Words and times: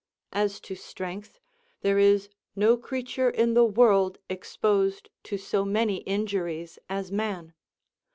As 0.33 0.59
to 0.61 0.73
strength, 0.73 1.37
there 1.81 1.99
is 1.99 2.27
no 2.55 2.75
creature 2.75 3.29
in 3.29 3.53
the 3.53 3.63
world 3.63 4.17
exposed 4.31 5.11
to 5.25 5.37
so 5.37 5.63
many 5.63 5.97
injuries 5.97 6.79
as 6.89 7.11
man. 7.11 7.53